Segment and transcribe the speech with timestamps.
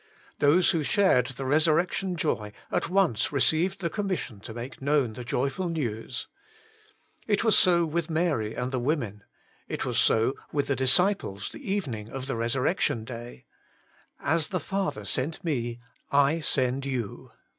[0.39, 5.23] Those who shared the resurrection joy at once received the commission to make known the
[5.23, 6.27] joyful news.
[7.27, 9.23] It was so with Mary and the women.
[9.67, 13.45] It was so with the disciples the evening of the resurrec tion day.
[13.85, 15.79] * As the Father sent Me,
[16.09, 17.33] I send you.'